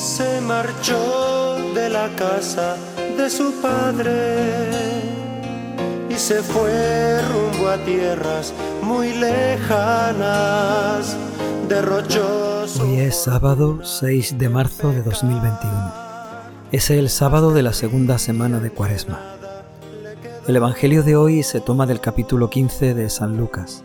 [0.00, 2.76] se marchó de la casa
[3.18, 5.02] de su padre
[6.08, 9.54] y se fue rumbo a tierras muy lejanas,
[11.68, 15.92] derrochó Hoy es sábado 6 de marzo de 2021.
[16.72, 19.20] Es el sábado de la segunda semana de Cuaresma.
[20.46, 23.84] El Evangelio de hoy se toma del capítulo 15 de San Lucas.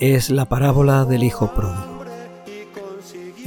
[0.00, 1.97] Es la parábola del Hijo Pródigo.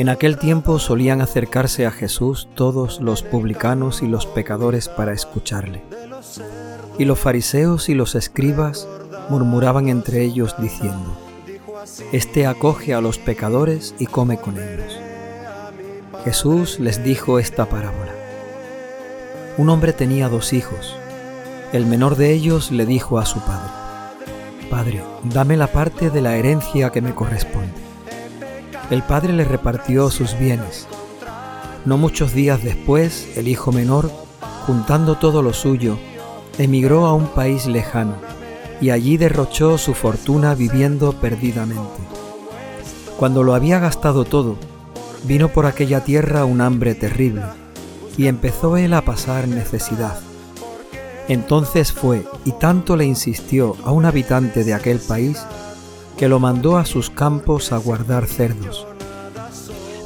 [0.01, 5.83] En aquel tiempo solían acercarse a Jesús todos los publicanos y los pecadores para escucharle.
[6.97, 8.87] Y los fariseos y los escribas
[9.29, 11.15] murmuraban entre ellos diciendo,
[12.11, 14.97] Este acoge a los pecadores y come con ellos.
[16.23, 18.15] Jesús les dijo esta parábola.
[19.59, 20.95] Un hombre tenía dos hijos.
[21.73, 23.70] El menor de ellos le dijo a su padre,
[24.67, 27.90] Padre, dame la parte de la herencia que me corresponde
[28.91, 30.85] el padre le repartió sus bienes.
[31.85, 34.11] No muchos días después, el hijo menor,
[34.67, 35.98] juntando todo lo suyo,
[36.57, 38.15] emigró a un país lejano
[38.81, 42.01] y allí derrochó su fortuna viviendo perdidamente.
[43.17, 44.57] Cuando lo había gastado todo,
[45.23, 47.43] vino por aquella tierra un hambre terrible
[48.17, 50.20] y empezó él a pasar necesidad.
[51.29, 55.37] Entonces fue y tanto le insistió a un habitante de aquel país
[56.21, 58.85] que lo mandó a sus campos a guardar cerdos.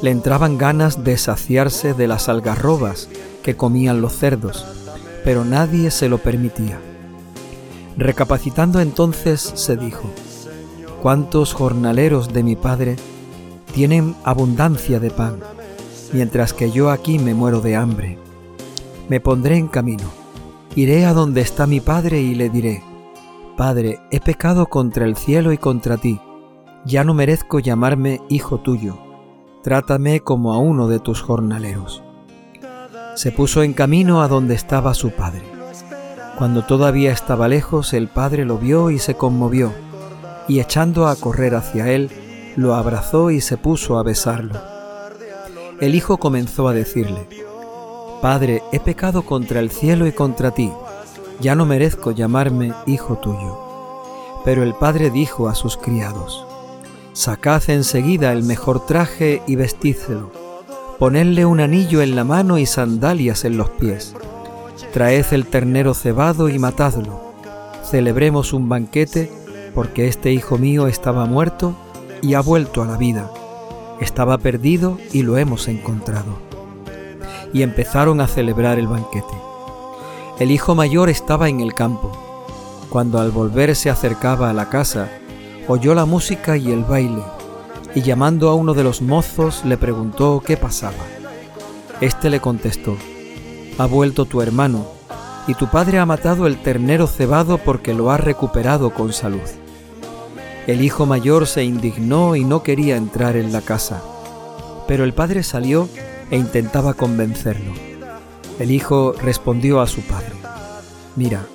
[0.02, 3.09] Le entraban ganas de saciarse de las algarrobas
[3.44, 4.66] que comían los cerdos,
[5.25, 6.80] pero nadie se lo permitía.
[7.97, 10.09] Recapacitando entonces se dijo,
[11.02, 12.95] ¿cuántos jornaleros de mi padre
[13.73, 15.41] tienen abundancia de pan,
[16.13, 18.17] mientras que yo aquí me muero de hambre?
[19.09, 20.09] Me pondré en camino,
[20.77, 22.86] iré a donde está mi padre y le diré,
[23.58, 26.20] Padre, he pecado contra el cielo y contra ti,
[26.84, 28.98] ya no merezco llamarme hijo tuyo,
[29.64, 32.03] trátame como a uno de tus jornaleros.
[33.16, 35.43] Se puso en camino a donde estaba su padre.
[36.38, 39.72] Cuando todavía estaba lejos, el padre lo vio y se conmovió,
[40.49, 42.11] y echando a correr hacia él,
[42.58, 44.60] lo abrazó y se puso a besarlo.
[45.80, 47.30] El hijo comenzó a decirle,
[48.22, 50.72] Padre, he pecado contra el cielo y contra ti
[51.40, 53.60] ya no merezco llamarme hijo tuyo.
[54.44, 56.46] Pero el padre dijo a sus criados,
[57.14, 60.32] Sacad enseguida el mejor traje y vestídselo,
[61.00, 64.14] ponedle un anillo en la mano y sandalias en los pies,
[64.94, 67.22] traed el ternero cebado y matadlo,
[67.90, 69.32] celebremos un banquete,
[69.73, 71.76] porque este hijo mío estaba muerto
[72.22, 73.32] y ha vuelto a la vida,
[74.02, 76.38] estaba perdido y lo hemos encontrado.
[77.54, 79.45] Y empezaron a celebrar el banquete.
[80.38, 82.12] El hijo mayor estaba en el campo.
[82.90, 85.08] Cuando al volver se acercaba a la casa,
[85.70, 87.23] oyó la música y el baile,
[87.96, 91.06] y llamando a uno de los mozos le preguntó qué pasaba.
[92.02, 92.98] Este le contestó,
[93.78, 94.86] Ha vuelto tu hermano,
[95.48, 99.48] y tu padre ha matado el ternero cebado porque lo ha recuperado con salud.
[100.67, 104.02] El hijo mayor se indignó y no quería entrar en la casa,
[104.86, 105.88] pero el padre salió
[106.30, 107.95] e intentaba convencerlo.
[108.58, 110.32] El hijo respondió a su padre,
[111.17, 111.45] Mira,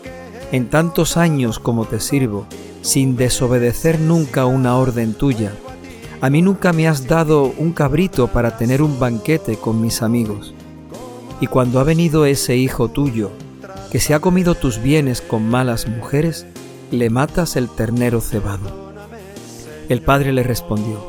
[0.53, 2.47] en tantos años como te sirvo,
[2.83, 5.53] sin desobedecer nunca una orden tuya,
[6.21, 10.53] a mí nunca me has dado un cabrito para tener un banquete con mis amigos.
[11.41, 13.31] Y cuando ha venido ese hijo tuyo,
[13.91, 16.47] que se ha comido tus bienes con malas mujeres,
[16.91, 18.93] le matas el ternero cebado.
[19.89, 21.01] El padre le respondió,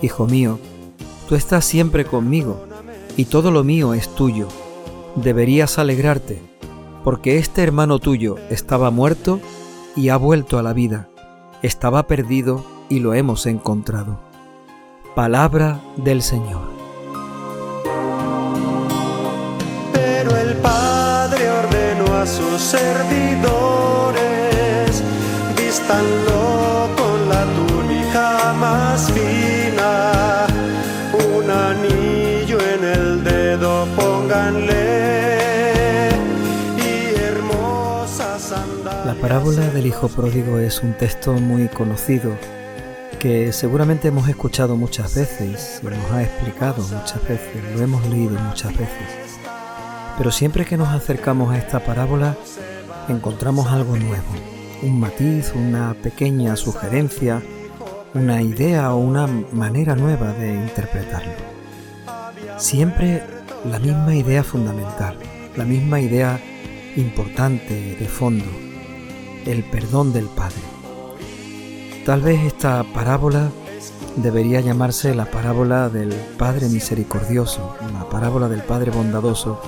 [0.00, 0.58] Hijo mío,
[1.28, 2.64] tú estás siempre conmigo,
[3.18, 4.48] y todo lo mío es tuyo
[5.16, 6.42] deberías alegrarte,
[7.04, 9.40] porque este hermano tuyo estaba muerto
[9.96, 11.08] y ha vuelto a la vida,
[11.62, 14.20] estaba perdido y lo hemos encontrado.
[15.14, 16.62] Palabra del Señor.
[19.92, 23.42] Pero el Padre ordenó a sus servidores,
[39.22, 42.36] parábola del Hijo Pródigo es un texto muy conocido
[43.20, 48.36] que seguramente hemos escuchado muchas veces, se nos ha explicado muchas veces, lo hemos leído
[48.40, 49.38] muchas veces.
[50.18, 52.36] Pero siempre que nos acercamos a esta parábola
[53.08, 54.26] encontramos algo nuevo,
[54.82, 57.40] un matiz, una pequeña sugerencia,
[58.14, 61.32] una idea o una manera nueva de interpretarlo.
[62.58, 63.22] Siempre
[63.70, 65.16] la misma idea fundamental,
[65.56, 66.40] la misma idea
[66.96, 68.71] importante de fondo,
[69.46, 70.62] el perdón del Padre.
[72.04, 73.50] Tal vez esta parábola
[74.16, 79.60] debería llamarse la parábola del Padre Misericordioso, la parábola del Padre Bondadoso,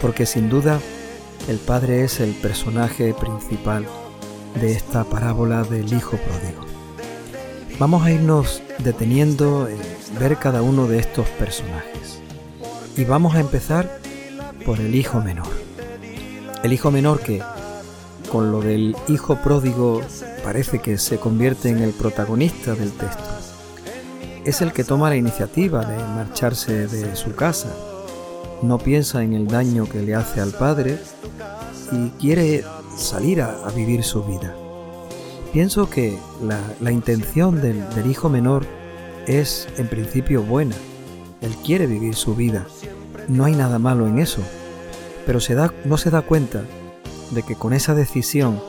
[0.00, 0.80] porque sin duda
[1.48, 3.86] el Padre es el personaje principal
[4.60, 6.66] de esta parábola del Hijo Pródigo.
[7.78, 9.78] Vamos a irnos deteniendo en
[10.18, 12.20] ver cada uno de estos personajes.
[12.96, 14.00] Y vamos a empezar
[14.66, 15.48] por el Hijo Menor.
[16.62, 17.42] El Hijo Menor que,
[18.30, 20.00] con lo del Hijo Pródigo,
[20.44, 23.24] parece que se convierte en el protagonista del texto.
[24.44, 27.74] Es el que toma la iniciativa de marcharse de su casa.
[28.62, 30.98] No piensa en el daño que le hace al Padre
[31.92, 32.64] y quiere
[32.96, 34.54] salir a, vivir su vida.
[35.52, 36.16] Pienso que
[36.80, 38.64] la, intención del, hijo menor
[39.26, 40.76] es en principio buena.
[41.40, 42.66] Él quiere vivir su vida.
[43.28, 44.40] No hay nada malo en eso.
[45.26, 45.38] Pero
[45.84, 46.64] no se da cuenta
[47.30, 48.60] de que con esa decisión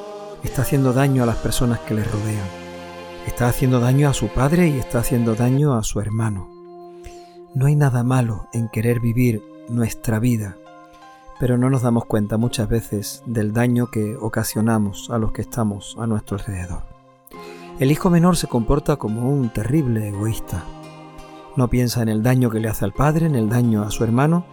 [0.43, 2.47] está haciendo daño a las personas que le rodean.
[3.27, 6.49] Está haciendo daño a su padre y está haciendo daño a su hermano.
[7.53, 10.57] No hay nada malo en querer vivir nuestra vida,
[11.39, 15.95] pero no nos damos cuenta muchas veces del daño que ocasionamos a los que estamos
[15.99, 16.83] a nuestro alrededor.
[17.79, 20.63] El hijo menor se comporta como un terrible egoísta.
[21.55, 24.03] No piensa en el daño que le hace al padre, en el daño a su
[24.03, 24.45] hermano,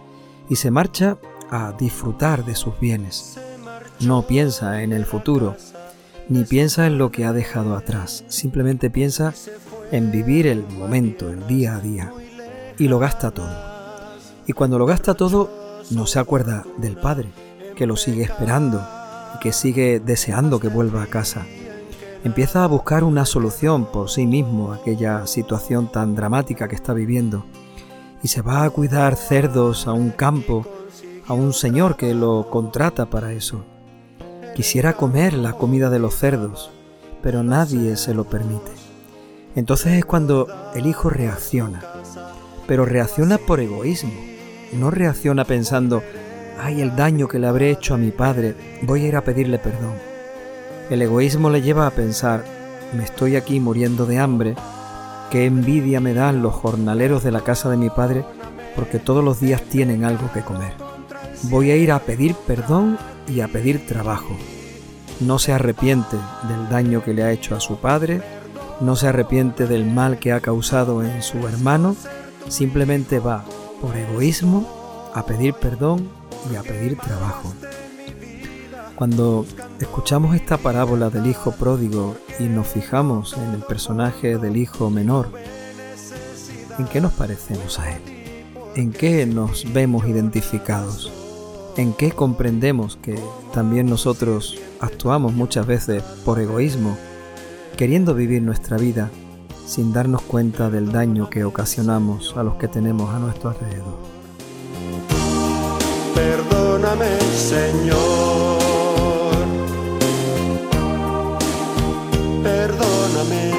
[0.49, 1.17] y se marcha
[1.49, 3.39] a disfrutar de sus bienes.
[4.01, 5.57] No piensa en el futuro,
[6.29, 9.33] ni piensa en lo que ha dejado atrás, simplemente piensa
[9.91, 12.13] en vivir el momento, el día a día,
[12.77, 13.51] y lo gasta todo.
[14.47, 15.51] Y cuando lo gasta todo,
[15.91, 17.27] no se acuerda del padre,
[17.75, 18.81] que lo sigue esperando
[19.35, 21.45] y que sigue deseando que vuelva a casa.
[22.23, 26.93] Empieza a buscar una solución por sí mismo a aquella situación tan dramática que está
[26.93, 27.45] viviendo
[28.23, 30.65] y se va a cuidar cerdos a un campo,
[31.27, 33.65] a un señor que lo contrata para eso.
[34.59, 36.69] Quisiera comer la comida de los cerdos,
[37.23, 38.73] pero nadie se lo permite.
[39.55, 41.81] Entonces es cuando el hijo reacciona,
[42.67, 44.11] pero reacciona por egoísmo
[44.73, 46.03] no reacciona pensando,
[46.61, 49.59] ay, el daño que le habré hecho a mi padre, voy a ir a pedirle
[49.59, 49.93] perdón.
[50.89, 52.43] El egoísmo le lleva a pensar,
[52.91, 54.55] me estoy aquí muriendo de hambre,
[55.31, 58.25] qué envidia me dan los jornaleros de la casa de mi padre
[58.75, 60.73] porque todos los días tienen algo que comer.
[61.43, 62.97] Voy a ir a pedir perdón
[63.29, 64.35] y a pedir trabajo.
[65.19, 66.17] No se arrepiente
[66.47, 68.21] del daño que le ha hecho a su padre,
[68.81, 71.95] no se arrepiente del mal que ha causado en su hermano,
[72.47, 73.43] simplemente va
[73.81, 76.09] por egoísmo a pedir perdón
[76.51, 77.53] y a pedir trabajo.
[78.95, 79.45] Cuando
[79.79, 85.31] escuchamos esta parábola del hijo pródigo y nos fijamos en el personaje del hijo menor,
[86.77, 88.01] ¿en qué nos parecemos a él?
[88.75, 91.18] ¿En qué nos vemos identificados?
[91.77, 93.17] ¿En qué comprendemos que
[93.53, 96.97] también nosotros actuamos muchas veces por egoísmo,
[97.77, 99.09] queriendo vivir nuestra vida
[99.65, 103.97] sin darnos cuenta del daño que ocasionamos a los que tenemos a nuestro alrededor.
[106.15, 108.59] Perdóname, Señor.
[112.43, 113.51] Perdóname.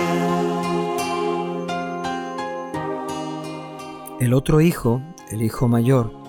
[4.18, 6.19] El otro hijo, el hijo mayor,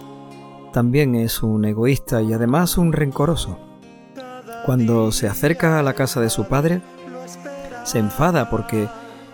[0.71, 3.57] también es un egoísta y además un rencoroso.
[4.65, 6.81] Cuando se acerca a la casa de su padre,
[7.83, 8.87] se enfada porque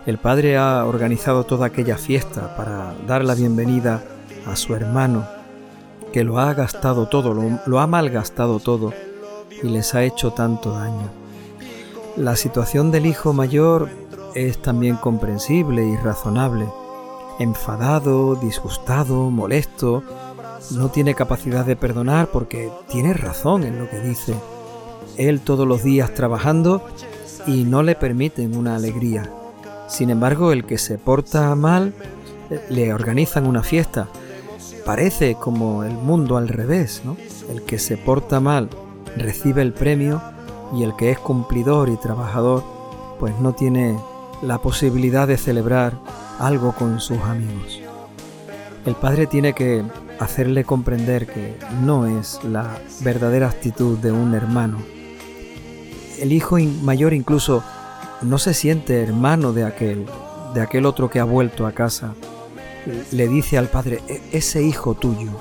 [0.05, 4.03] el padre ha organizado toda aquella fiesta para dar la bienvenida
[4.45, 5.27] a su hermano,
[6.13, 8.93] que lo ha gastado todo, lo, ha malgastado todo
[9.61, 11.09] y les ha hecho tanto daño.
[12.15, 13.89] La situación del hijo mayor
[14.33, 16.67] es también comprensible y razonable.
[17.39, 20.03] Enfadado, disgustado, molesto,
[20.71, 24.35] no tiene capacidad de perdonar porque tiene razón en lo que dice.
[25.17, 26.85] Él todos los días trabajando
[27.45, 29.31] y no le permiten una alegría.
[29.87, 31.93] Sin embargo, el que se porta mal
[32.69, 34.07] le organizan una fiesta.
[34.85, 37.17] Parece como el mundo al revés, ¿no?
[37.49, 38.69] El que se porta mal
[39.15, 40.21] recibe el premio
[40.73, 42.63] y el que es cumplidor y trabajador
[43.19, 43.97] pues no tiene
[44.41, 45.93] la posibilidad de celebrar
[46.39, 47.81] algo con sus amigos.
[48.85, 49.83] El padre tiene que
[50.19, 54.79] hacerle comprender que no es la verdadera actitud de un hermano.
[56.19, 57.63] El hijo mayor incluso
[58.21, 60.05] no se siente hermano de aquel,
[60.53, 62.13] de aquel otro que ha vuelto a casa.
[63.11, 65.31] Le dice al padre, e-, ese hijo tuyo.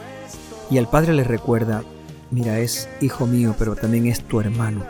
[0.70, 1.82] Y el padre le recuerda,
[2.30, 4.84] mira, es hijo mío, pero también es tu hermano.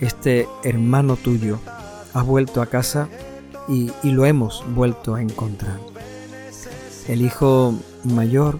[0.00, 1.58] Este hermano tuyo
[2.14, 3.08] ha vuelto a casa
[3.68, 5.78] y, y lo hemos vuelto a encontrar.
[7.08, 7.74] El hijo
[8.04, 8.58] mayor,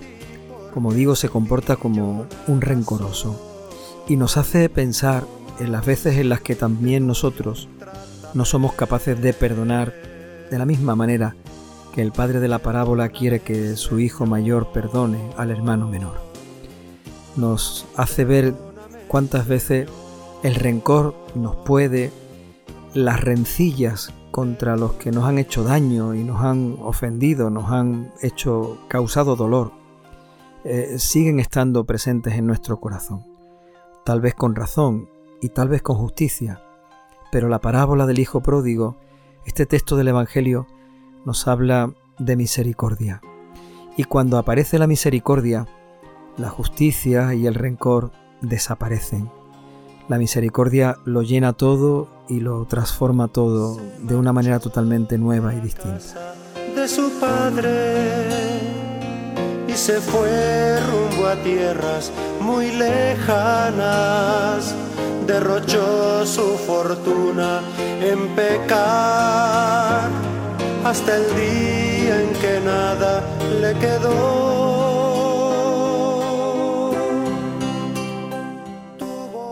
[0.73, 3.41] como digo, se comporta como un rencoroso
[4.09, 5.25] y nos hace pensar
[5.59, 7.69] en las veces en las que también nosotros
[8.35, 9.93] no somos capaces de perdonar
[10.51, 11.35] de la misma manera
[11.93, 16.21] que el padre de la parábola quiere que su hijo mayor perdone al hermano menor.
[17.37, 18.55] Nos hace ver
[19.09, 19.89] cuántas veces
[20.43, 22.13] el rencor nos puede,
[22.95, 28.13] las rencillas contra los que nos han hecho daño y nos han ofendido, nos han
[28.23, 29.73] hecho causado dolor,
[30.65, 33.25] eh, siguen estando presentes en nuestro corazón.
[34.05, 35.09] Tal vez con razón
[35.41, 36.63] y tal vez con justicia,
[37.33, 38.97] pero la parábola del Hijo Pródigo,
[39.47, 40.67] este texto del Evangelio,
[41.25, 43.21] nos habla de misericordia.
[43.97, 45.67] Y cuando aparece la misericordia,
[46.37, 49.31] la justicia y el rencor desaparecen.
[50.09, 55.61] La misericordia lo llena todo y lo transforma todo de una manera totalmente nueva y
[55.61, 56.35] distinta.
[56.75, 58.50] De su padre
[59.81, 63.81] se fue rumbo a tierras muy lejanas
[65.27, 67.63] derrochó su fortuna
[68.03, 70.11] en pecar
[70.85, 73.25] hasta el día en que nada
[73.59, 74.51] le quedó.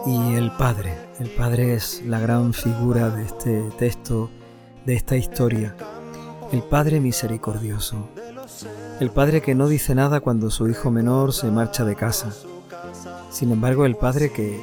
[0.05, 4.29] Y el Padre, el Padre es la gran figura de este texto,
[4.85, 5.75] de esta historia.
[6.53, 8.11] El Padre misericordioso.
[9.01, 12.33] El Padre que no dice nada cuando su hijo menor se marcha de casa.
[13.31, 14.61] Sin embargo, el Padre que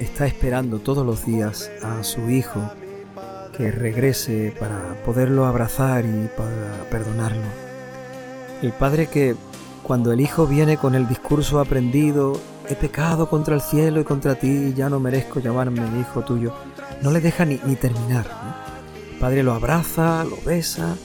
[0.00, 2.60] está esperando todos los días a su hijo
[3.56, 7.42] que regrese para poderlo abrazar y para perdonarlo.
[8.62, 9.34] El padre que
[9.82, 14.34] cuando el hijo viene con el discurso aprendido, he pecado contra el cielo y contra
[14.34, 16.52] ti ya no merezco llamarme hijo tuyo,
[17.02, 18.26] no le deja ni, terminar.
[19.12, 20.96] El padre lo abraza, lo besa,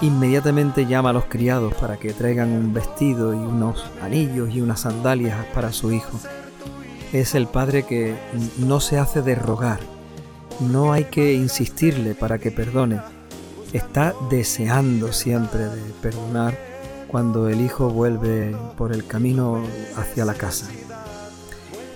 [0.00, 4.80] inmediatamente llama a los criados para que traigan un vestido y unos anillos y unas
[4.80, 6.18] sandalias para su hijo
[7.12, 8.14] es el Padre que
[8.58, 9.80] no se hace de rogar.
[10.60, 13.00] No hay que insistirle para que perdone.
[13.72, 16.58] Está deseando siempre de perdonar
[17.06, 19.62] cuando el Hijo vuelve por el camino
[19.96, 20.66] hacia la casa.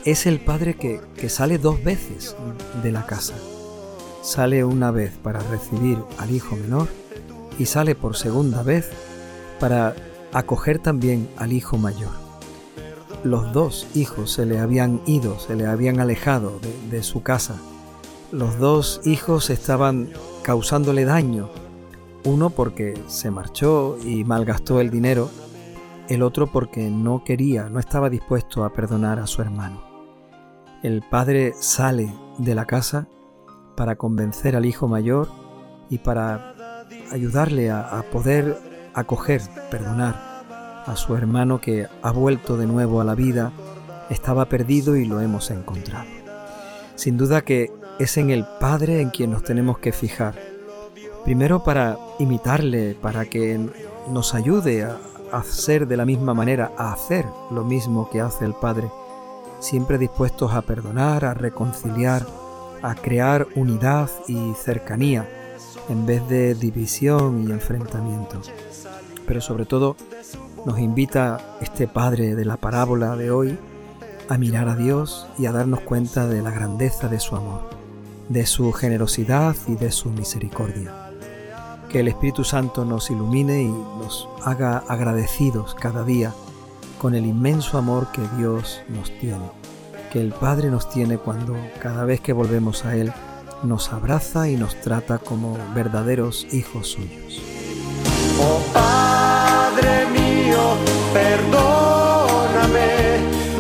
[0.05, 2.35] Es el Padre que, que sale dos veces
[2.83, 3.35] de la casa.
[4.23, 6.89] Sale una vez para recibir al Hijo menor
[7.59, 8.91] y sale por segunda vez
[9.61, 9.95] para
[10.33, 12.23] acoger también al Hijo mayor
[13.25, 16.59] los dos hijos se le habían ido, se le habían alejado
[16.91, 17.57] de, su casa.
[18.31, 20.11] Los dos hijos estaban
[20.43, 21.49] causándole daño.
[22.25, 25.29] Uno porque se marchó y malgastó el dinero,
[26.09, 29.83] el otro porque no quería, no estaba dispuesto a perdonar a su hermano.
[30.83, 33.07] El padre sale de la casa
[33.77, 35.29] para convencer al hijo mayor
[35.91, 36.52] y para
[37.13, 38.59] ayudarle a poder
[38.95, 40.33] acoger, perdonar
[40.87, 43.53] a su hermano que ha vuelto de nuevo a la vida,
[44.11, 46.07] estaba perdido y lo hemos encontrado.
[46.97, 50.35] Sin duda que es en el Padre en quien nos tenemos que fijar.
[51.25, 53.61] Primero para imitarle, para que
[54.09, 54.99] nos ayude a
[55.33, 58.91] hacer de la misma manera, a hacer lo mismo que hace el Padre,
[59.61, 62.27] siempre dispuestos a perdonar, a reconciliar,
[62.83, 65.27] a crear unidad y cercanía
[65.89, 68.41] en vez de división y enfrentamiento.
[69.27, 69.97] Pero sobre todo
[70.65, 73.59] nos invita este Padre de la parábola de hoy
[74.29, 77.71] a mirar a Dios y a darnos cuenta de la grandeza de su amor,
[78.29, 81.11] de su generosidad y de su misericordia.
[81.89, 86.33] Que el Espíritu Santo nos ilumine y nos haga agradecidos cada día
[86.99, 89.51] con el inmenso amor que Dios nos tiene,
[90.13, 93.13] que el Padre nos tiene cuando cada vez que volvemos a Él
[93.63, 97.41] nos abraza y nos trata como verdaderos hijos suyos.
[98.41, 98.61] Oh,
[101.13, 102.91] perdóname,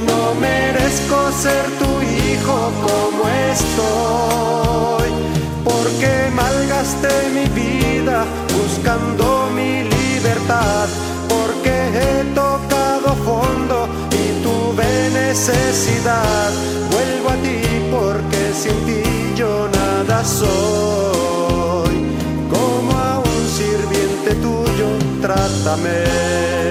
[0.07, 5.11] no merezco ser tu hijo como estoy,
[5.65, 8.25] porque malgasté mi vida
[8.57, 10.89] buscando mi libertad,
[11.29, 16.51] porque he tocado fondo y tuve necesidad,
[16.91, 19.03] vuelvo a ti porque sin ti
[19.37, 19.69] yo
[20.05, 21.95] nada soy,
[22.51, 24.89] como a un sirviente tuyo,
[25.21, 26.62] trátame.